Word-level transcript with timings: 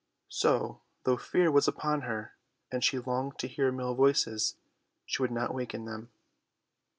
So, 0.29 0.81
though 1.03 1.15
fear 1.15 1.51
was 1.51 1.67
upon 1.67 2.01
her, 2.01 2.33
and 2.71 2.83
she 2.83 2.97
longed 2.97 3.37
to 3.37 3.47
hear 3.47 3.71
male 3.71 3.93
voices, 3.93 4.55
she 5.05 5.21
would 5.21 5.29
not 5.29 5.53
waken 5.53 5.85
them. 5.85 6.09